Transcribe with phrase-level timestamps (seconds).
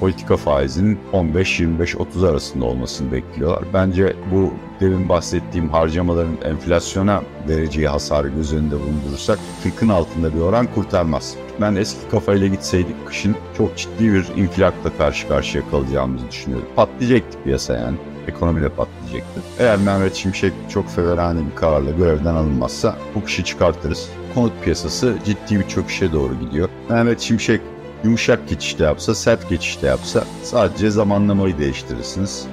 [0.00, 3.64] politika faizinin 15-25-30 arasında olmasını bekliyorlar.
[3.74, 10.66] Bence bu demin bahsettiğim harcamaların enflasyona vereceği hasarı göz önünde bulundurursak 40'ın altında bir oran
[10.74, 11.34] kurtarmaz.
[11.60, 16.68] Ben eski kafayla gitseydik kışın çok ciddi bir infilakla karşı karşıya kalacağımızı düşünüyorum.
[16.76, 17.96] Patlayacaktı piyasa yani
[18.28, 19.40] ekonomi de patlayacaktı.
[19.58, 24.08] Eğer Mehmet Şimşek çok feverane bir kararla görevden alınmazsa bu kışı çıkartırız.
[24.34, 26.68] Konut piyasası ciddi bir çöküşe doğru gidiyor.
[26.90, 27.60] Mehmet Şimşek
[28.06, 32.48] yumuşak geçişte yapsa, sert geçişte yapsa sadece zamanlamayı değiştirirsiniz.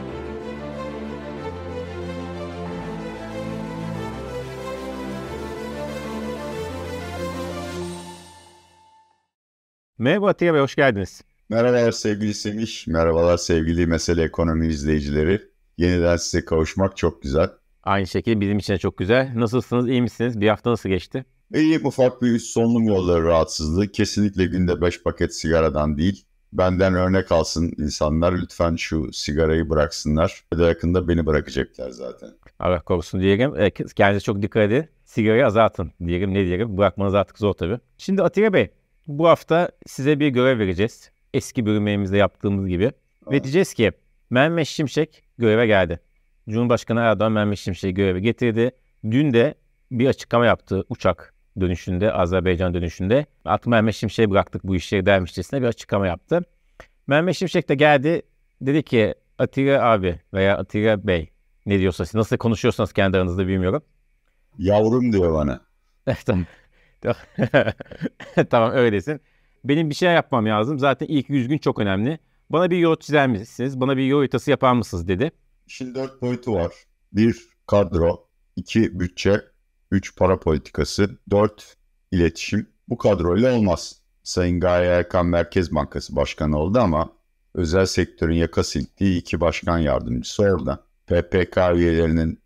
[9.97, 11.21] Merhaba Atiye Bey, hoş geldiniz.
[11.49, 15.41] Merhabalar sevgili Semih, merhabalar sevgili Mesele Ekonomi izleyicileri.
[15.77, 17.49] Yeniden size kavuşmak çok güzel.
[17.83, 19.31] Aynı şekilde bizim için de çok güzel.
[19.35, 20.41] Nasılsınız, iyi misiniz?
[20.41, 21.25] Bir hafta nasıl geçti?
[21.53, 23.91] İyiyim ufak bir üst solunum yolları rahatsızlığı.
[23.91, 26.25] Kesinlikle günde 5 paket sigaradan değil.
[26.53, 28.33] Benden örnek alsın insanlar.
[28.33, 30.43] Lütfen şu sigarayı bıraksınlar.
[30.53, 32.29] Ve de yakında beni bırakacaklar zaten.
[32.59, 33.55] Allah korusun diyelim.
[33.59, 34.85] E, kendinize çok dikkat edin.
[35.05, 36.33] Sigarayı azaltın diyelim.
[36.33, 36.77] Ne diyelim?
[36.77, 37.79] Bırakmanız artık zor tabii.
[37.97, 38.69] Şimdi Atilla Bey,
[39.07, 41.11] bu hafta size bir görev vereceğiz.
[41.33, 42.91] Eski bölümlerimizde yaptığımız gibi.
[43.25, 43.31] Aa.
[43.31, 43.91] Ve diyeceğiz ki
[44.29, 45.99] Mehmet Şimşek göreve geldi.
[46.49, 48.71] Cumhurbaşkanı Erdoğan Mehmet Şimşek'i göreve getirdi.
[49.11, 49.55] Dün de
[49.91, 53.25] bir açıklama yaptı uçak dönüşünde, Azerbaycan dönüşünde.
[53.45, 56.41] Artık Mehmet Şimşek'e bıraktık bu işleri dermişçesine bir açıklama yaptı.
[57.07, 58.21] Mehmet Şimşek de geldi.
[58.61, 61.29] Dedi ki Atilla abi veya Atilla Bey
[61.65, 63.83] ne diyorsa siz nasıl konuşuyorsanız kendi aranızda bilmiyorum.
[64.57, 65.61] Yavrum diyor bana.
[66.25, 66.45] tamam.
[68.49, 69.21] tamam öylesin.
[69.63, 70.79] Benim bir şey yapmam lazım.
[70.79, 72.19] Zaten ilk 100 gün çok önemli.
[72.49, 73.81] Bana bir yol çizer misiniz?
[73.81, 75.31] Bana bir yol haritası yapar mısınız dedi.
[75.67, 76.73] Şimdi dört boyutu var.
[77.13, 79.41] Bir kadro, iki bütçe,
[79.93, 81.75] üç para politikası, dört
[82.11, 82.69] iletişim.
[82.89, 83.95] Bu kadroyla olmaz.
[84.23, 87.11] Sayın Gaye Erkan Merkez Bankası Başkanı oldu ama
[87.53, 90.83] özel sektörün yaka silktiği iki başkan yardımcısı orada.
[91.07, 92.41] PPK üyelerinin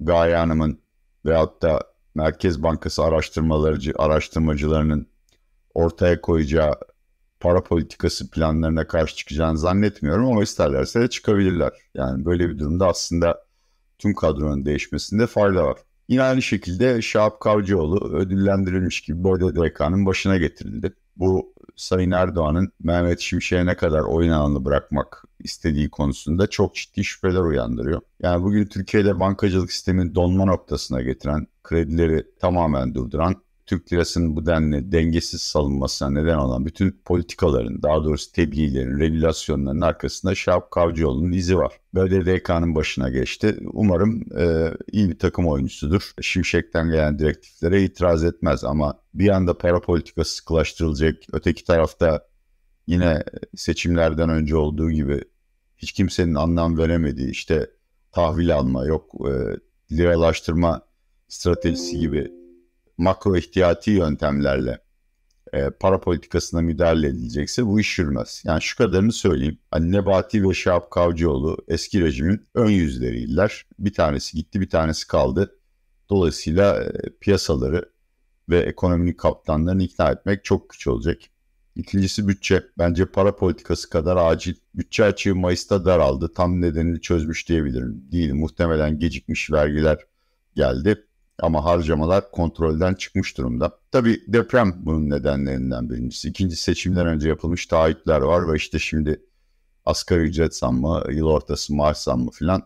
[0.00, 0.80] Gaye Hanım'ın
[1.26, 1.80] veyahut da
[2.14, 5.06] Merkez Bankası araştırmalarcı, araştırmacılarının
[5.74, 6.74] ortaya koyacağı
[7.40, 11.72] para politikası planlarına karşı çıkacağını zannetmiyorum ama isterlerse de çıkabilirler.
[11.94, 13.44] Yani böyle bir durumda aslında
[13.98, 15.78] tüm kadronun değişmesinde fayda var.
[16.08, 20.94] Yine aynı şekilde Şahap Kavcıoğlu ödüllendirilmiş gibi BODDK'nın başına getirildi.
[21.16, 27.40] Bu Sayın Erdoğan'ın Mehmet Şimşek'e ne kadar oyun alanı bırakmak istediği konusunda çok ciddi şüpheler
[27.40, 28.00] uyandırıyor.
[28.22, 33.36] Yani bugün Türkiye'de bankacılık sistemini donma noktasına getiren, kredileri tamamen durduran
[33.68, 40.34] Türk lirasının bu denli dengesiz salınmasına neden olan bütün politikaların, daha doğrusu tebliğlerin, regülasyonların arkasında
[40.34, 41.80] Şahap Kavcıoğlu'nun izi var.
[41.94, 43.56] BDDK'nın başına geçti.
[43.72, 46.12] Umarım e, iyi bir takım oyuncusudur.
[46.20, 51.16] Şimşek'ten gelen direktiflere itiraz etmez ama bir anda para politikası sıkılaştırılacak.
[51.32, 52.26] Öteki tarafta
[52.86, 53.24] yine
[53.56, 55.20] seçimlerden önce olduğu gibi
[55.76, 57.70] hiç kimsenin anlam veremediği işte
[58.12, 59.32] tahvil alma yok e,
[59.94, 60.82] liralaştırma
[61.28, 62.38] stratejisi gibi
[62.98, 64.78] makro ihtiyati yöntemlerle
[65.52, 68.42] e, para politikasına müdahale edilecekse bu iş yürümez.
[68.46, 69.58] Yani şu kadarını söyleyeyim.
[69.70, 73.66] Hani Nebati ve Şahap Kavcıoğlu eski rejimin ön yüzleriydiler.
[73.78, 75.58] Bir tanesi gitti bir tanesi kaldı.
[76.10, 77.90] Dolayısıyla e, piyasaları
[78.48, 81.18] ve ekonominin kaptanlarını ikna etmek çok güç olacak.
[81.76, 82.62] İkincisi bütçe.
[82.78, 84.54] Bence para politikası kadar acil.
[84.74, 86.32] Bütçe açığı Mayıs'ta daraldı.
[86.32, 88.04] Tam nedenini çözmüş diyebilirim.
[88.12, 88.34] Değil.
[88.34, 89.98] Muhtemelen gecikmiş vergiler
[90.54, 91.07] geldi.
[91.42, 93.78] Ama harcamalar kontrolden çıkmış durumda.
[93.90, 96.28] Tabii deprem bunun nedenlerinden birincisi.
[96.28, 99.22] İkinci seçimden önce yapılmış taahhütler var ve işte şimdi
[99.84, 102.62] asgari ücret zammı, yıl ortası maaş zammı filan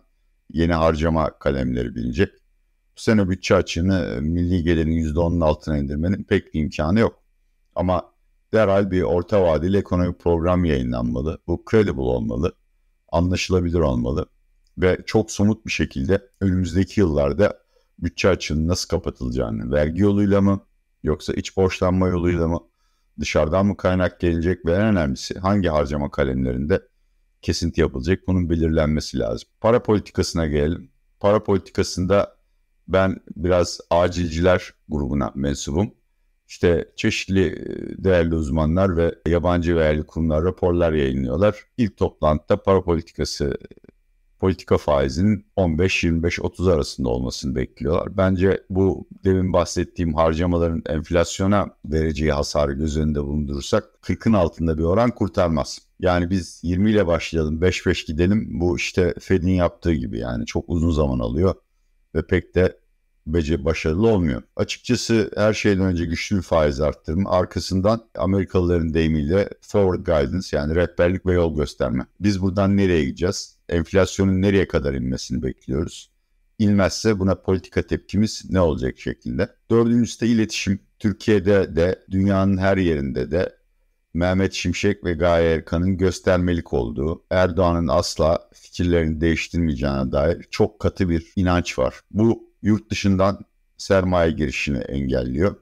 [0.53, 2.33] yeni harcama kalemleri bilinecek.
[2.97, 7.19] Bu sene bütçe açığını milli gelirin %10'un altına indirmenin pek bir imkanı yok.
[7.75, 8.13] Ama
[8.53, 11.39] derhal bir orta vadeli ekonomik program yayınlanmalı.
[11.47, 12.53] Bu credible olmalı,
[13.11, 14.25] anlaşılabilir olmalı
[14.77, 17.62] ve çok somut bir şekilde önümüzdeki yıllarda
[17.99, 20.65] bütçe açığının nasıl kapatılacağını, vergi yoluyla mı
[21.03, 22.59] yoksa iç borçlanma yoluyla mı,
[23.19, 26.81] dışarıdan mı kaynak gelecek ve en önemlisi hangi harcama kalemlerinde
[27.41, 29.49] kesinti yapılacak bunun belirlenmesi lazım.
[29.61, 30.91] Para politikasına gelelim.
[31.19, 32.35] Para politikasında
[32.87, 35.93] ben biraz acilciler grubuna mensubum.
[36.47, 37.65] İşte çeşitli
[38.03, 41.63] değerli uzmanlar ve yabancı ve yerli kurumlar raporlar yayınlıyorlar.
[41.77, 43.57] İlk toplantıda para politikası
[44.43, 48.17] politika faizinin 15-25-30 arasında olmasını bekliyorlar.
[48.17, 55.11] Bence bu demin bahsettiğim harcamaların enflasyona vereceği hasarı göz önünde bulundurursak 40'ın altında bir oran
[55.11, 55.79] kurtarmaz.
[55.99, 60.91] Yani biz 20 ile başlayalım 5-5 gidelim bu işte Fed'in yaptığı gibi yani çok uzun
[60.91, 61.55] zaman alıyor
[62.15, 62.77] ve pek de
[63.27, 64.41] bece başarılı olmuyor.
[64.55, 71.25] Açıkçası her şeyden önce güçlü bir faiz arttırma, arkasından Amerikalıların deyimiyle forward guidance yani rehberlik
[71.25, 72.05] ve yol gösterme.
[72.19, 73.57] Biz buradan nereye gideceğiz?
[73.73, 76.11] Enflasyonun nereye kadar inmesini bekliyoruz.
[76.59, 79.49] İnmezse buna politika tepkimiz ne olacak şeklinde.
[79.71, 80.79] Dördüncüsü de iletişim.
[80.99, 83.55] Türkiye'de de dünyanın her yerinde de
[84.13, 91.33] Mehmet Şimşek ve Gaye Erkan'ın göstermelik olduğu, Erdoğan'ın asla fikirlerini değiştirmeyeceğine dair çok katı bir
[91.35, 92.01] inanç var.
[92.11, 93.39] Bu yurt dışından
[93.77, 95.55] sermaye girişini engelliyor.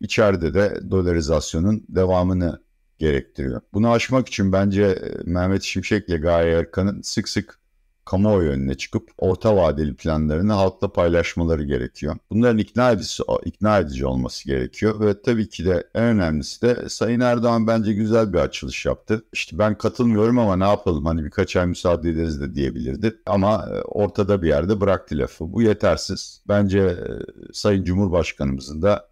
[0.00, 2.62] İçeride de dolarizasyonun devamını
[2.98, 3.60] gerektiriyor.
[3.74, 7.58] Bunu aşmak için bence Mehmet Şimşek ile Gaye Erkan'ın sık sık
[8.06, 12.16] kamuoyu önüne çıkıp orta vadeli planlarını halkla paylaşmaları gerekiyor.
[12.30, 17.20] Bunların ikna edici, ikna edici olması gerekiyor ve tabii ki de en önemlisi de Sayın
[17.20, 19.24] Erdoğan bence güzel bir açılış yaptı.
[19.32, 23.16] İşte ben katılmıyorum ama ne yapalım hani birkaç ay müsaade ederiz de diyebilirdi.
[23.26, 25.52] Ama e, ortada bir yerde bıraktı lafı.
[25.52, 26.42] Bu yetersiz.
[26.48, 26.96] Bence e,
[27.52, 29.08] Sayın Cumhurbaşkanımızın da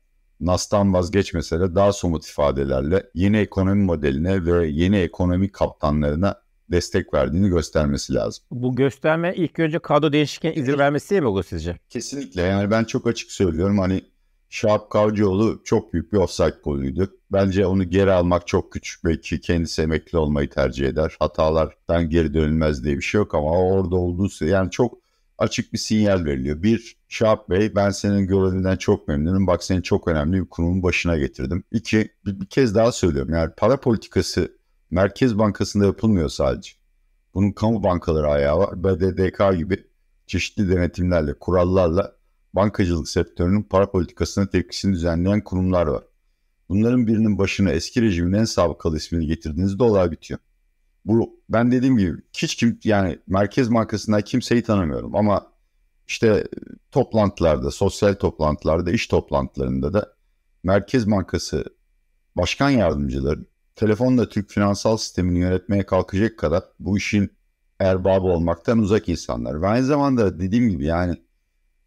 [0.46, 7.48] NAS'tan vazgeçmese de daha somut ifadelerle yeni ekonomi modeline ve yeni ekonomi kaptanlarına destek verdiğini
[7.48, 8.44] göstermesi lazım.
[8.50, 11.78] Bu gösterme ilk önce kadro değişikliğine izin vermesi mi bu sizce?
[11.88, 14.02] Kesinlikle yani ben çok açık söylüyorum hani
[14.48, 17.10] Şahap Kavcıoğlu çok büyük bir offside golüydü.
[17.32, 18.98] Bence onu geri almak çok güç.
[19.04, 21.16] Belki kendisi emekli olmayı tercih eder.
[21.18, 25.03] Hatalardan geri dönülmez diye bir şey yok ama orada olduğu yani çok
[25.38, 26.62] açık bir sinyal veriliyor.
[26.62, 29.46] Bir, Şahap Bey ben senin görevinden çok memnunum.
[29.46, 31.64] Bak seni çok önemli bir kurumun başına getirdim.
[31.72, 33.34] İki, bir, bir kez daha söylüyorum.
[33.34, 34.58] Yani para politikası
[34.90, 36.70] Merkez Bankası'nda yapılmıyor sadece.
[37.34, 38.84] Bunun kamu bankaları ayağı var.
[38.84, 39.84] BDDK gibi
[40.26, 42.16] çeşitli denetimlerle, kurallarla
[42.52, 46.04] bankacılık sektörünün para politikasına tepkisini düzenleyen kurumlar var.
[46.68, 50.40] Bunların birinin başına eski rejimin en sabıkalı ismini getirdiğinizde olay bitiyor.
[51.04, 55.52] Bu ben dediğim gibi hiç kim yani Merkez Bankası'ndan kimseyi tanımıyorum ama
[56.08, 56.48] işte
[56.90, 60.14] toplantılarda, sosyal toplantılarda, iş toplantılarında da
[60.62, 61.64] Merkez Bankası
[62.36, 63.40] başkan yardımcıları
[63.76, 67.30] telefonla Türk finansal sistemini yönetmeye kalkacak kadar bu işin
[67.80, 69.62] erbabı olmaktan uzak insanlar.
[69.62, 71.16] Ve aynı zamanda dediğim gibi yani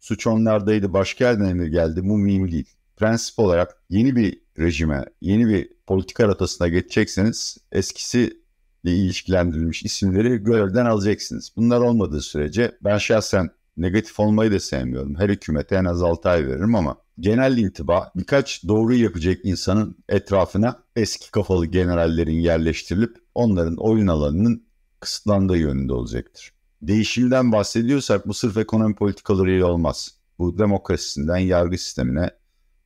[0.00, 2.74] suç onlardaydı başka yerden emir geldi bu mühim değil.
[2.96, 8.37] Prensip olarak yeni bir rejime, yeni bir politika rotasına geçecekseniz eskisiyle
[8.84, 11.52] ilişkilendirilmiş isimleri görevden alacaksınız.
[11.56, 15.14] Bunlar olmadığı sürece ben şahsen negatif olmayı da sevmiyorum.
[15.14, 20.82] Her hükümete en az 6 ay veririm ama genel intiba birkaç doğru yapacak insanın etrafına
[20.96, 24.66] eski kafalı generallerin yerleştirilip onların oyun alanının
[25.00, 26.52] kısıtlandığı yönünde olacaktır.
[26.82, 30.14] Değişimden bahsediyorsak bu sırf ekonomi politikalarıyla olmaz.
[30.38, 32.30] Bu demokrasisinden yargı sistemine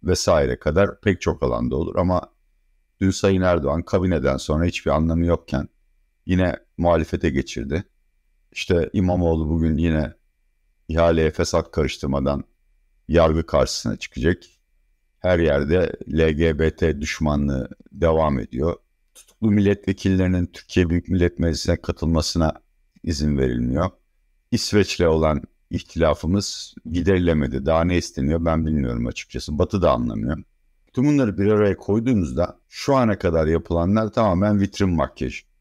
[0.05, 2.23] vesaire kadar pek çok alanda olur ama
[3.01, 5.69] dün Sayın Erdoğan kabineden sonra hiçbir anlamı yokken
[6.27, 7.85] yine muhalefete geçirdi.
[8.53, 10.13] İşte İmamoğlu bugün yine
[10.89, 12.45] ihaleye fesat karıştırmadan
[13.09, 14.43] yargı karşısına çıkacak.
[15.19, 18.77] Her yerde LGBT düşmanlığı devam ediyor.
[19.15, 22.53] Tutuklu milletvekillerinin Türkiye Büyük Millet Meclisi'ne katılmasına
[23.03, 23.91] izin verilmiyor.
[24.51, 27.67] İsveç'le olan ihtilafımız giderilemedi.
[27.67, 29.59] Daha ne isteniyor ben bilmiyorum açıkçası.
[29.59, 30.43] Batı da anlamıyor.
[30.93, 35.52] Tüm bunları bir araya koyduğumuzda şu ana kadar yapılanlar tamamen vitrin makyajı.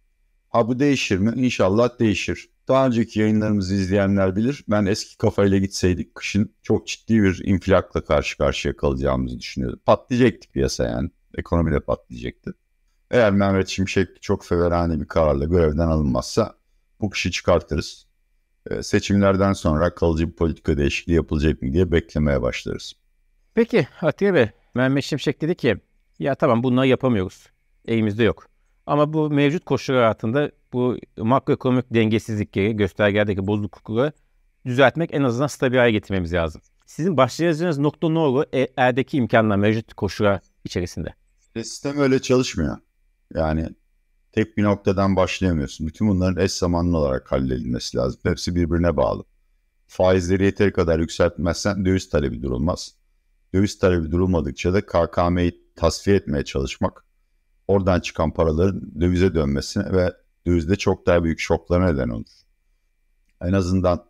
[0.52, 1.34] Ha bu değişir mi?
[1.36, 2.50] İnşallah değişir.
[2.68, 4.64] Daha önceki yayınlarımızı izleyenler bilir.
[4.68, 9.80] Ben eski kafayla gitseydik kışın çok ciddi bir infilakla karşı karşıya kalacağımızı düşünüyordum.
[9.86, 11.10] Patlayacaktı piyasa yani.
[11.38, 12.54] Ekonomi de patlayacaktı.
[13.12, 16.56] Eğer Mehmet Şimşek çok feverane bir kararla görevden alınmazsa
[17.02, 18.08] bu kışı çıkartırız.
[18.70, 22.94] Ee, seçimlerden sonra kalıcı bir politika değişikliği yapılacak mı diye beklemeye başlarız.
[23.54, 25.78] Peki Atiye Bey, Mehmet Şimşek dedi ki
[26.20, 27.48] ya tamam bunları yapamıyoruz.
[27.86, 28.51] Elimizde yok.
[28.92, 34.12] Ama bu mevcut koşullar altında bu makroekonomik dengesizlikleri, göstergelerdeki bozuklukları
[34.66, 36.62] düzeltmek en azından stabil hale getirmemiz lazım.
[36.86, 41.14] Sizin başlayacağınız nokta ne olur e, erdeki imkanlar mevcut koşullar içerisinde?
[41.56, 42.78] Sistem öyle çalışmıyor.
[43.34, 43.70] Yani
[44.32, 45.88] tek bir noktadan başlayamıyorsun.
[45.88, 48.20] Bütün bunların eş zamanlı olarak halledilmesi lazım.
[48.24, 49.24] Hepsi birbirine bağlı.
[49.88, 52.96] Faizleri yeteri kadar yükseltmezsen döviz talebi durulmaz.
[53.54, 57.11] Döviz talebi durulmadıkça da KKM'yi tasfiye etmeye çalışmak
[57.68, 60.14] oradan çıkan paraların dövize dönmesine ve
[60.46, 62.26] dövizde çok daha büyük şoklara neden olur.
[63.42, 64.06] En azından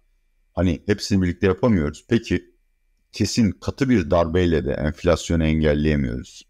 [0.53, 2.05] hani hepsini birlikte yapamıyoruz.
[2.09, 2.51] Peki
[3.11, 6.47] kesin katı bir darbeyle de enflasyonu engelleyemiyoruz.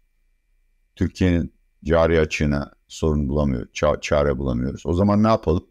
[0.96, 1.52] Türkiye'nin
[1.84, 4.86] cari açığına sorun bulamıyor, ça- çare bulamıyoruz.
[4.86, 5.66] O zaman ne yapalım?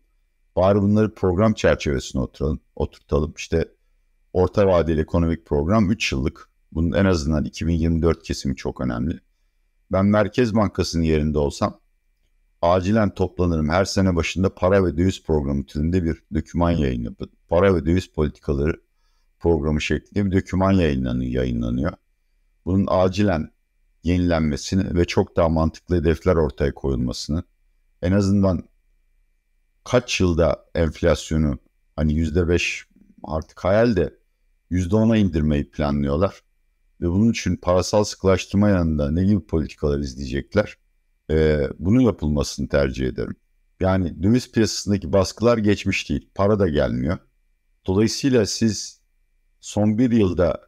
[0.56, 3.34] Bari bunları program çerçevesine oturalım, oturtalım.
[3.38, 3.68] İşte
[4.34, 6.50] orta vadeli ekonomik program 3 yıllık.
[6.72, 9.20] Bunun en azından 2024 kesimi çok önemli.
[9.92, 11.80] Ben Merkez Bankası'nın yerinde olsam
[12.62, 13.70] acilen toplanırım.
[13.70, 18.08] Her sene başında para ve döviz programı türünde bir döküman yayın yapıp para ve döviz
[18.08, 18.82] politikaları
[19.40, 20.32] programı şeklinde bir
[20.82, 21.32] yayınlanıyor.
[21.32, 21.92] yayınlanıyor.
[22.66, 23.52] Bunun acilen
[24.04, 27.44] yenilenmesini ve çok daha mantıklı hedefler ortaya koyulmasını
[28.02, 28.64] en azından
[29.84, 31.60] kaç yılda enflasyonu
[31.96, 32.86] hani yüzde beş
[33.24, 34.14] artık hayal de
[34.70, 36.42] yüzde ona indirmeyi planlıyorlar.
[37.02, 40.78] Ve bunun için parasal sıkılaştırma yanında ne gibi politikalar izleyecekler?
[41.32, 43.36] Ee, bunun yapılmasını tercih ederim.
[43.80, 46.30] Yani döviz piyasasındaki baskılar geçmiş değil.
[46.36, 47.18] Para da gelmiyor.
[47.88, 49.02] Dolayısıyla siz
[49.62, 50.62] son bir yılda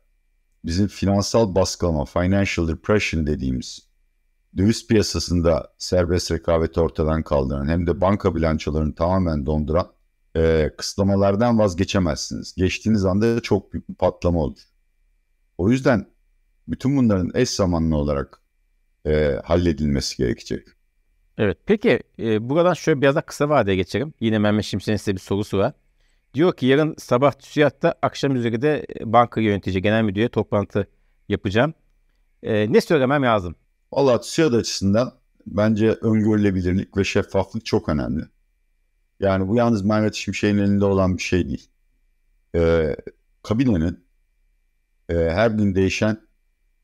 [0.66, 3.94] bizim finansal baskılama, financial repression dediğimiz
[4.58, 9.92] döviz piyasasında serbest rekabeti ortadan kaldıran hem de banka bilançolarını tamamen donduran
[10.36, 12.56] e, kısıtlamalardan vazgeçemezsiniz.
[12.56, 14.60] Geçtiğiniz anda çok büyük bir patlama olur.
[15.58, 16.13] O yüzden
[16.68, 18.42] bütün bunların eş zamanlı olarak
[19.06, 20.68] e, halledilmesi gerekecek.
[21.38, 21.58] Evet.
[21.66, 24.14] Peki e, buradan şöyle biraz daha kısa vadeye geçelim.
[24.20, 25.74] Yine Mehmet Şimşek'in size bir sorusu var.
[26.34, 30.88] Diyor ki yarın sabah TÜSİAD'da akşam üzeri de banka yönetici genel müdürüye toplantı
[31.30, 31.74] yapacağım.
[32.44, 33.56] E, ne söylemem lazım?
[33.92, 35.14] Valla TÜSİAD açısından
[35.48, 38.24] bence öngörülebilirlik ve şeffaflık çok önemli.
[39.20, 41.68] Yani bu yalnız Mehmet Şimşek'in elinde olan bir şey değil.
[42.56, 42.96] Ee,
[43.44, 44.06] kabinenin
[45.10, 46.18] e, her gün değişen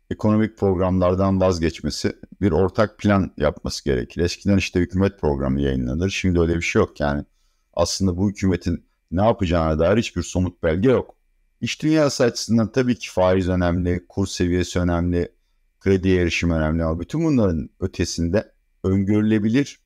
[0.10, 4.22] ekonomik programlardan vazgeçmesi, bir ortak plan yapması gerekir.
[4.22, 6.10] Eskiden işte hükümet programı yayınlanır.
[6.10, 7.00] Şimdi öyle bir şey yok.
[7.00, 7.26] Yani
[7.74, 11.16] aslında bu hükümetin ne yapacağına dair hiçbir somut belge yok.
[11.62, 15.32] İş dünyası açısından tabii ki faiz önemli, kur seviyesi önemli,
[15.80, 18.52] kredi erişim önemli ama bütün bunların ötesinde
[18.84, 19.80] öngörülebilir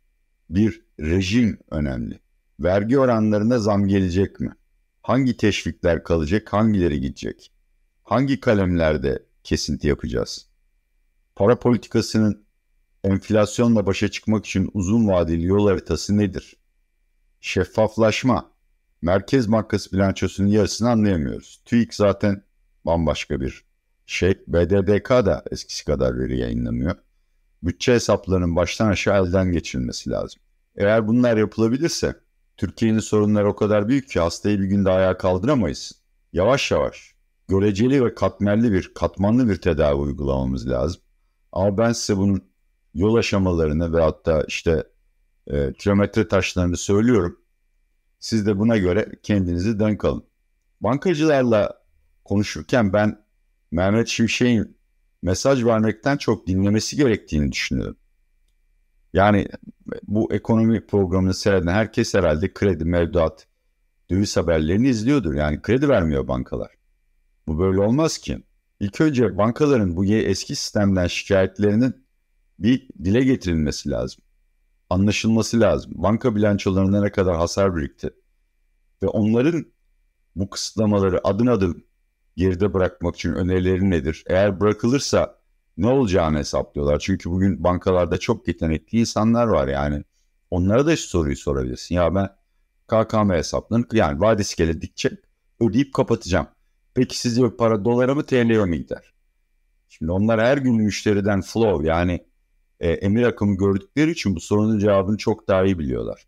[0.49, 2.19] bir rejim önemli.
[2.59, 4.51] Vergi oranlarına zam gelecek mi?
[5.01, 7.51] Hangi teşvikler kalacak, hangileri gidecek?
[8.03, 10.47] Hangi kalemlerde kesinti yapacağız?
[11.35, 12.45] Para politikasının
[13.03, 16.55] enflasyonla başa çıkmak için uzun vadeli yol haritası nedir?
[17.41, 18.53] Şeffaflaşma.
[19.01, 21.61] Merkez Bankası bilançosunun yarısını anlayamıyoruz.
[21.65, 22.43] TÜİK zaten
[22.85, 23.63] bambaşka bir
[24.05, 24.33] şey.
[24.47, 26.95] BDDK da eskisi kadar veri yayınlamıyor.
[27.63, 30.41] Bütçe hesaplarının baştan aşağı elden geçirilmesi lazım.
[30.75, 32.15] Eğer bunlar yapılabilirse
[32.57, 35.91] Türkiye'nin sorunları o kadar büyük ki hastayı bir günde ayağa kaldıramayız.
[36.33, 37.12] Yavaş yavaş
[37.53, 41.01] göreceli ve katmerli bir, katmanlı bir tedavi uygulamamız lazım.
[41.51, 42.43] Ama ben size bunun
[42.93, 44.83] yol aşamalarını ve hatta işte
[45.47, 47.39] e, kilometre taşlarını söylüyorum.
[48.19, 50.23] Siz de buna göre kendinizi denk alın.
[50.81, 51.83] Bankacılarla
[52.25, 53.25] konuşurken ben
[53.71, 54.77] Mehmet Şimşek'in
[55.21, 57.97] mesaj vermekten çok dinlemesi gerektiğini düşünüyorum.
[59.13, 59.47] Yani
[60.03, 63.47] bu ekonomi programını seyreden herkes herhalde kredi, mevduat,
[64.09, 65.33] döviz haberlerini izliyordur.
[65.33, 66.82] Yani kredi vermiyor bankalar.
[67.47, 68.43] Bu böyle olmaz ki.
[68.79, 72.05] İlk önce bankaların bu eski sistemden şikayetlerinin
[72.59, 74.23] bir dile getirilmesi lazım.
[74.89, 75.91] Anlaşılması lazım.
[75.95, 78.09] Banka bilançolarında ne kadar hasar birikti.
[79.03, 79.65] Ve onların
[80.35, 81.83] bu kısıtlamaları adım adım
[82.37, 84.23] geride bırakmak için önerileri nedir?
[84.27, 85.39] Eğer bırakılırsa
[85.77, 86.99] ne olacağını hesaplıyorlar.
[86.99, 90.03] Çünkü bugün bankalarda çok yetenekli insanlar var yani.
[90.51, 91.95] Onlara da şu soruyu sorabilirsin.
[91.95, 92.29] Ya ben
[92.87, 95.11] KKM hesaplarını yani vadesi geldikçe
[95.59, 96.47] ödeyip kapatacağım.
[96.93, 99.13] Peki sizce para dolara mı TL'ye mi gider?
[99.89, 102.25] Şimdi onlar her gün müşteriden flow yani
[102.79, 106.27] e, emir akımı gördükleri için bu sorunun cevabını çok daha iyi biliyorlar.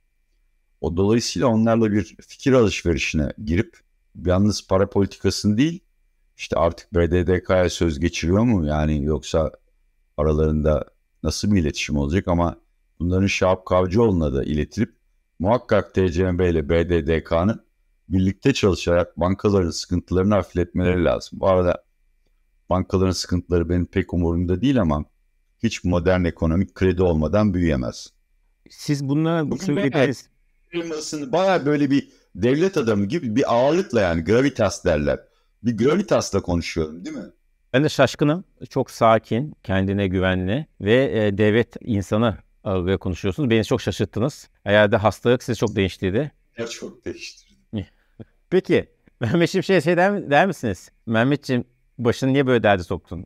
[0.81, 3.79] O dolayısıyla onlarla bir fikir alışverişine girip
[4.25, 5.79] yalnız para politikasını değil
[6.37, 8.65] işte artık BDDK'ya söz geçiriyor mu?
[8.65, 9.51] Yani yoksa
[10.17, 10.85] aralarında
[11.23, 12.57] nasıl bir iletişim olacak ama
[12.99, 14.95] bunların Şahap Kavcıoğlu'na da iletilip
[15.39, 17.64] muhakkak TCMB ile BDDK'nın
[18.09, 21.39] birlikte çalışarak bankaların sıkıntılarını hafifletmeleri lazım.
[21.39, 21.83] Bu arada
[22.69, 25.05] bankaların sıkıntıları benim pek umurumda değil ama
[25.63, 28.13] hiç modern ekonomik kredi olmadan büyüyemez.
[28.69, 30.29] Siz bunlara bu söylediğiniz...
[31.31, 35.19] Baya böyle bir devlet adamı gibi bir ağırlıkla yani gravitas derler
[35.65, 37.31] bir Gravitas'la konuşuyorum değil mi?
[37.73, 38.43] Ben de şaşkınım.
[38.69, 43.49] Çok sakin, kendine güvenli ve e, devlet insanı ağırlığı konuşuyorsunuz.
[43.49, 44.49] Beni çok şaşırttınız.
[44.63, 46.31] Herhalde hastalık sizi çok değiştirdi.
[46.57, 47.44] Ya çok değiştirdi.
[48.49, 50.89] Peki Mehmet Şimşek'e şey der, der misiniz?
[51.05, 51.63] Mehmetciğim
[51.97, 53.25] başını niye böyle derdi soktun?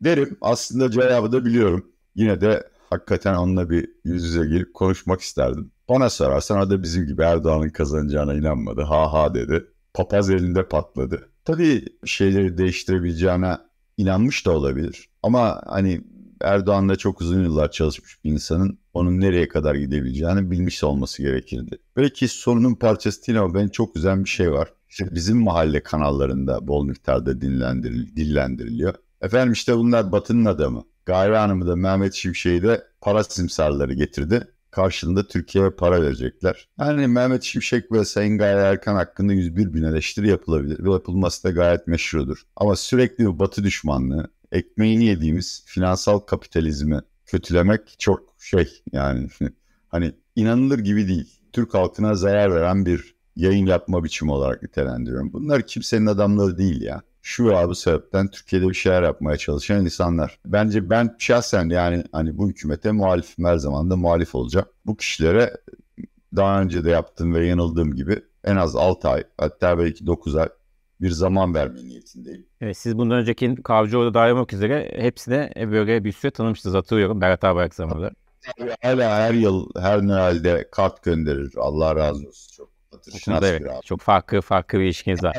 [0.00, 0.36] Derim.
[0.40, 1.86] Aslında cevabı da biliyorum.
[2.14, 5.70] Yine de hakikaten onunla bir yüz yüze gelip konuşmak isterdim.
[5.88, 8.82] Bana sorarsan o da bizim gibi Erdoğan'ın kazanacağına inanmadı.
[8.82, 9.66] Ha ha dedi.
[9.94, 11.28] Papaz elinde patladı.
[11.44, 13.56] Tabii şeyleri değiştirebileceğine
[13.96, 15.08] inanmış da olabilir.
[15.22, 16.00] Ama hani
[16.40, 21.78] Erdoğan'la çok uzun yıllar çalışmış bir insanın onun nereye kadar gidebileceğini bilmiş olması gerekirdi.
[21.96, 24.72] Belki sorunun parçası değil ama ben çok güzel bir şey var.
[24.88, 28.94] İşte bizim mahalle kanallarında bol miktarda dinlendiril dillendiriliyor.
[29.20, 30.84] Efendim işte bunlar Batı'nın adamı.
[31.06, 34.48] Gayri Hanım'ı da Mehmet Şimşek'i de para simsarları getirdi.
[34.70, 36.68] karşılığında Türkiye'ye para verecekler.
[36.80, 41.50] Yani Mehmet Şimşek ve Sayın Gaye Erkan hakkında 101 bin eleştiri yapılabilir ve yapılması da
[41.50, 42.42] gayet meşrudur.
[42.56, 49.28] Ama sürekli bir batı düşmanlığı, ekmeğini yediğimiz finansal kapitalizmi kötülemek çok şey yani
[49.88, 51.40] hani inanılır gibi değil.
[51.52, 55.32] Türk halkına zarar veren bir yayın yapma biçimi olarak nitelendiriyorum.
[55.32, 57.02] Bunlar kimsenin adamları değil ya.
[57.22, 60.38] Şu veya bu sebepten Türkiye'de bir şeyler yapmaya çalışan insanlar.
[60.46, 64.66] Bence ben şahsen yani hani bu hükümete muhalifim her zaman da muhalif olacağım.
[64.86, 65.56] Bu kişilere
[66.36, 70.48] daha önce de yaptığım ve yanıldığım gibi en az 6 ay hatta belki 9 ay
[71.00, 72.46] bir zaman verme niyetindeyim.
[72.60, 77.44] Evet, siz bundan önceki Kavcıoğlu dahil olmak üzere hepsine böyle bir süre tanımıştınız hatırlıyorum Berat
[77.44, 78.10] Albayrak zamanında.
[78.82, 81.52] Hala her yıl her Noel'de kart gönderir.
[81.56, 82.52] Allah razı olsun.
[82.56, 83.84] Çok hatırşınas evet, bir abi.
[83.84, 85.36] Çok farklı farklı bir ilişkiniz var.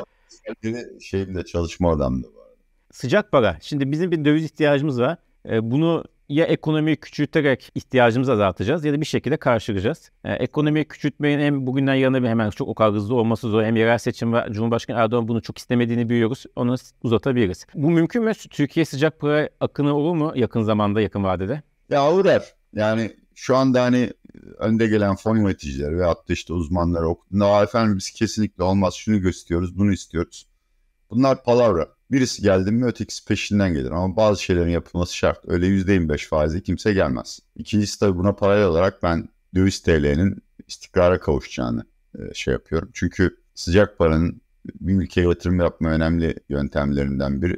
[1.01, 2.47] Şeyimde çalışma odamda var.
[2.91, 3.57] Sıcak para.
[3.61, 5.17] Şimdi bizim bir döviz ihtiyacımız var.
[5.45, 10.11] Ee, bunu ya ekonomiyi küçülterek ihtiyacımızı azaltacağız ya da bir şekilde karşılayacağız.
[10.23, 13.63] Ee, ekonomiyi küçültmeyin hem bugünden yarına bir hemen çok o kadar hızlı olması zor.
[13.63, 16.45] Hem yerel seçim ve Cumhurbaşkanı Erdoğan bunu çok istemediğini biliyoruz.
[16.55, 17.65] Onu uzatabiliriz.
[17.75, 18.31] Bu mümkün mü?
[18.49, 21.61] Türkiye sıcak para akını olur mu yakın zamanda, yakın vadede?
[21.89, 22.53] Ya uğrar.
[22.73, 24.13] Yani şu anda hani
[24.57, 29.77] önde gelen fon yöneticileri ve hatta işte uzmanlar okuduğunda efendim biz kesinlikle olmaz şunu gösteriyoruz
[29.77, 30.47] bunu istiyoruz.
[31.09, 31.98] Bunlar palavra.
[32.11, 35.39] Birisi geldi mi ötekisi peşinden gelir ama bazı şeylerin yapılması şart.
[35.47, 37.39] Öyle %25 faizi kimse gelmez.
[37.55, 41.85] İkincisi tabii buna paralel olarak ben döviz TL'nin istikrara kavuşacağını
[42.19, 42.89] e, şey yapıyorum.
[42.93, 47.55] Çünkü sıcak paranın bir ülkeye yatırım yapma önemli yöntemlerinden biri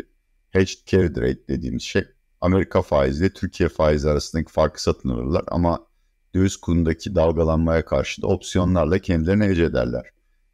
[0.51, 2.03] hedged carry rate dediğimiz şey.
[2.41, 5.85] Amerika faizi ile Türkiye faizi arasındaki farkı satın alırlar ama
[6.35, 10.05] döviz kurundaki dalgalanmaya karşı da opsiyonlarla kendilerini ece ederler.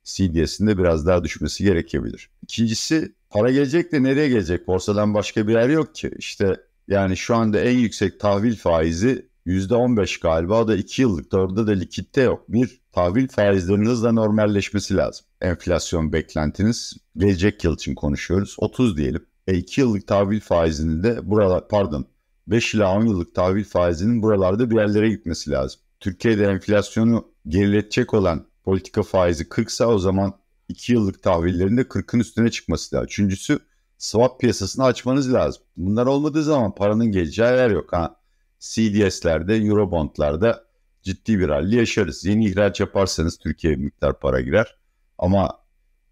[0.07, 2.29] CDS'in de biraz daha düşmesi gerekebilir.
[2.43, 4.67] İkincisi para gelecek de nereye gelecek?
[4.67, 6.11] Borsadan başka bir yer yok ki.
[6.17, 6.55] İşte
[6.87, 11.33] yani şu anda en yüksek tahvil faizi %15 galiba o da 2 yıllık.
[11.33, 12.43] Orada da likitte yok.
[12.49, 15.25] Bir, tahvil faizlerinin hızla normalleşmesi lazım.
[15.41, 18.55] Enflasyon beklentiniz gelecek yıl için konuşuyoruz.
[18.57, 19.25] 30 diyelim.
[19.47, 22.07] E 2 yıllık tahvil faizinin de buralar pardon
[22.47, 25.81] 5 ila 10 yıllık tahvil faizinin buralarda bir yerlere gitmesi lazım.
[25.99, 30.33] Türkiye'de enflasyonu geriletecek olan politika faizi 40 ise o zaman
[30.69, 33.05] 2 yıllık tahvillerin de 40'ın üstüne çıkması lazım.
[33.05, 33.59] Üçüncüsü
[33.97, 35.63] swap piyasasını açmanız lazım.
[35.77, 37.93] Bunlar olmadığı zaman paranın geleceği yer yok.
[37.93, 38.15] Ha,
[38.59, 40.63] CDS'lerde, Eurobond'larda
[41.01, 42.25] ciddi bir halde yaşarız.
[42.25, 44.77] Yeni ihraç yaparsanız Türkiye'ye miktar para girer.
[45.17, 45.59] Ama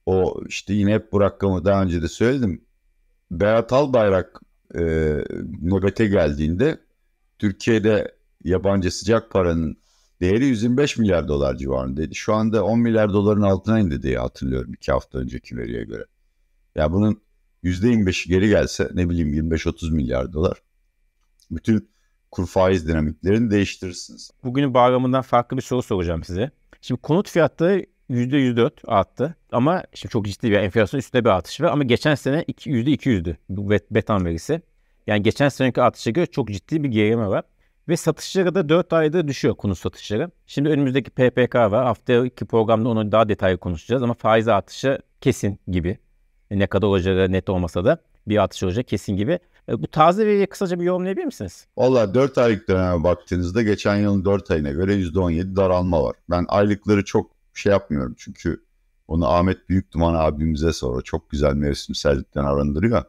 [0.05, 2.65] o işte yine hep bu rakamı daha önce de söyledim.
[3.31, 4.41] Berat Albayrak
[4.75, 4.81] e,
[5.61, 6.79] nöbete geldiğinde
[7.39, 9.77] Türkiye'de yabancı sıcak paranın
[10.21, 12.15] değeri 125 milyar dolar civarındaydı.
[12.15, 16.05] Şu anda 10 milyar doların altına indi diye hatırlıyorum iki hafta önceki veriye göre.
[16.75, 17.21] Ya bunun
[17.63, 20.57] %25'i geri gelse ne bileyim 25-30 milyar dolar.
[21.51, 21.89] Bütün
[22.31, 24.31] kur faiz dinamiklerini değiştirirsiniz.
[24.43, 26.51] Bugünün bağlamından farklı bir soru soracağım size.
[26.81, 29.35] Şimdi konut fiyatları %104 arttı.
[29.51, 31.71] Ama şimdi çok ciddi bir enflasyon üstünde bir artış var.
[31.71, 34.61] Ama geçen sene %200'dü bu betan verisi.
[35.07, 37.43] Yani geçen seneki artışa göre çok ciddi bir gerileme var.
[37.87, 40.31] Ve satışları da 4 ayda düşüyor konut satışları.
[40.45, 41.85] Şimdi önümüzdeki PPK var.
[41.85, 44.03] Haftaki programda onu daha detaylı konuşacağız.
[44.03, 45.97] Ama faiz artışı kesin gibi.
[46.51, 49.39] Ne kadar olacağı net olmasa da bir artış olacak kesin gibi.
[49.69, 51.67] E, bu taze veriyi kısaca bir yorumlayabilir misiniz?
[51.77, 56.15] Valla 4 aylık döneme baktığınızda geçen yılın 4 ayına göre %17 daralma var.
[56.29, 58.63] Ben aylıkları çok şey yapmıyorum çünkü
[59.07, 63.03] onu Ahmet Büyük Duman abimize sonra çok güzel mevsimsellikten arındırıyor.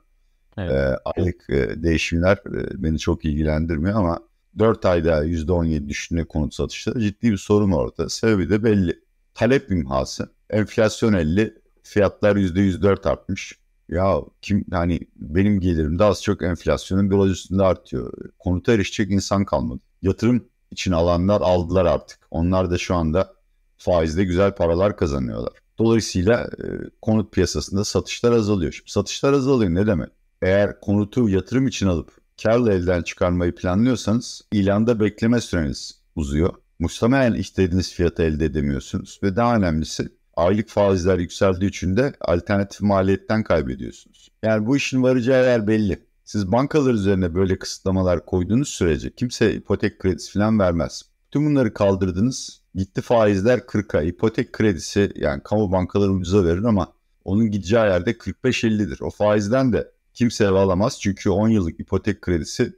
[0.58, 0.72] Evet.
[0.72, 4.20] E, aylık e, değişimler e, beni çok ilgilendirmiyor ama
[4.58, 8.08] 4 ayda %17 düşüne konut satışları ciddi bir sorun orada.
[8.08, 9.00] Sebebi de belli.
[9.34, 10.28] Talep imhası.
[10.50, 13.58] Enflasyon 50, fiyatlar %104 artmış.
[13.88, 18.12] Ya kim hani benim gelirim de az çok enflasyonun biraz üstünde artıyor.
[18.38, 19.80] Konuta erişecek insan kalmadı.
[20.02, 22.18] Yatırım için alanlar aldılar artık.
[22.30, 23.34] Onlar da şu anda
[23.76, 25.52] faizde güzel paralar kazanıyorlar.
[25.78, 26.64] Dolayısıyla e,
[27.02, 28.72] konut piyasasında satışlar azalıyor.
[28.72, 30.10] Şimdi satışlar azalıyor ne demek?
[30.42, 36.54] Eğer konutu yatırım için alıp karla elden çıkarmayı planlıyorsanız ilanda bekleme süreniz uzuyor.
[36.78, 43.42] Muhtemelen istediğiniz fiyatı elde edemiyorsunuz ve daha önemlisi aylık faizler yükseldiği için de alternatif maliyetten
[43.42, 44.28] kaybediyorsunuz.
[44.42, 46.06] Yani bu işin varacağı yer belli.
[46.24, 51.02] Siz bankalar üzerine böyle kısıtlamalar koyduğunuz sürece kimse ipotek kredisi falan vermez.
[51.30, 52.60] Tüm bunları kaldırdınız.
[52.74, 54.02] Gitti faizler 40'a.
[54.02, 56.92] İpotek kredisi yani kamu bankaları ucuza verir ama
[57.24, 58.98] onun gideceği yerde 45-50'dir.
[59.00, 62.72] O faizden de kimse ev alamaz çünkü 10 yıllık ipotek kredisi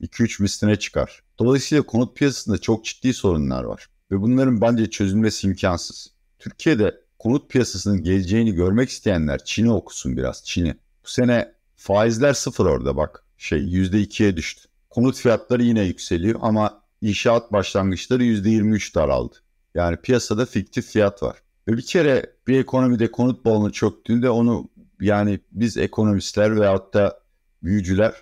[0.00, 1.22] 2-3 misline çıkar.
[1.38, 3.86] Dolayısıyla konut piyasasında çok ciddi sorunlar var.
[4.10, 6.10] Ve bunların bence çözülmesi imkansız.
[6.38, 10.74] Türkiye'de konut piyasasının geleceğini görmek isteyenler Çin'i okusun biraz Çin'i.
[11.04, 14.68] Bu sene faizler sıfır orada bak şey %2'ye düştü.
[14.90, 19.36] Konut fiyatları yine yükseliyor ama inşaat başlangıçları %23 daraldı.
[19.74, 21.42] Yani piyasada fiktif fiyat var.
[21.68, 24.68] Ve bir kere bir ekonomide konut balonu çöktüğünde onu
[25.00, 27.20] yani biz ekonomistler veyahut da
[27.62, 28.14] büyücüler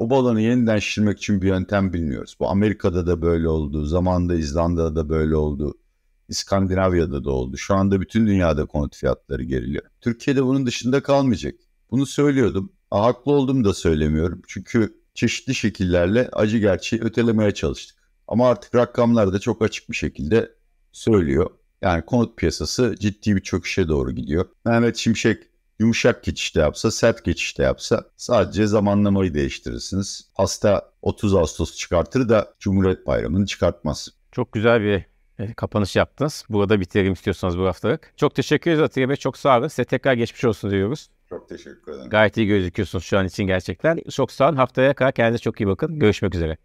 [0.00, 2.36] o balonu yeniden şişirmek için bir yöntem bilmiyoruz.
[2.40, 5.78] Bu Amerika'da da böyle oldu, zamanında İzlanda'da da böyle oldu,
[6.28, 7.56] İskandinavya'da da oldu.
[7.56, 9.84] Şu anda bütün dünyada konut fiyatları geriliyor.
[10.00, 11.54] Türkiye'de bunun dışında kalmayacak.
[11.90, 12.72] Bunu söylüyordum.
[12.90, 14.42] Haklı olduğumu da söylemiyorum.
[14.46, 17.96] Çünkü çeşitli şekillerle acı gerçeği ötelemeye çalıştık.
[18.28, 20.52] Ama artık rakamlar da çok açık bir şekilde
[20.92, 21.50] söylüyor.
[21.82, 24.44] Yani konut piyasası ciddi bir çöküşe doğru gidiyor.
[24.64, 25.49] Mehmet Şimşek
[25.80, 30.30] yumuşak geçişte yapsa, sert geçişte yapsa sadece zamanlamayı değiştirirsiniz.
[30.34, 34.08] Hasta 30 Ağustos çıkartır da Cumhuriyet Bayramı'nı çıkartmaz.
[34.32, 35.04] Çok güzel bir
[35.38, 36.44] e, kapanış yaptınız.
[36.48, 38.12] Burada bitirelim istiyorsanız bu haftalık.
[38.16, 39.16] Çok teşekkür ederiz Atilla Bey.
[39.16, 39.68] Çok sağ olun.
[39.68, 41.08] Size tekrar geçmiş olsun diyoruz.
[41.28, 42.10] Çok teşekkür ederim.
[42.10, 44.00] Gayet iyi gözüküyorsunuz şu an için gerçekten.
[44.10, 44.56] Çok sağ olun.
[44.56, 45.98] Haftaya kadar kendinize çok iyi bakın.
[45.98, 46.56] Görüşmek üzere.